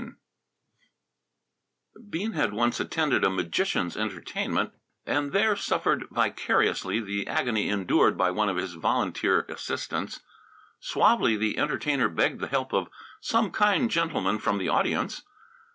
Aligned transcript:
VII 0.01 0.11
Bean 2.09 2.31
had 2.31 2.53
once 2.53 2.79
attended 2.79 3.23
a 3.23 3.29
magician's 3.29 3.95
entertainment 3.95 4.73
and 5.05 5.31
there 5.31 5.55
suffered 5.55 6.07
vicariously 6.09 6.99
the 6.99 7.27
agony 7.27 7.69
endured 7.69 8.17
by 8.17 8.31
one 8.31 8.49
of 8.49 8.57
his 8.57 8.73
volunteer 8.73 9.41
assistants. 9.41 10.19
Suavely 10.79 11.37
the 11.37 11.59
entertainer 11.59 12.09
begged 12.09 12.39
the 12.39 12.47
help 12.47 12.73
of 12.73 12.89
"some 13.21 13.51
kind 13.51 13.91
gentleman 13.91 14.39
from 14.39 14.57
the 14.57 14.69
audience." 14.69 15.21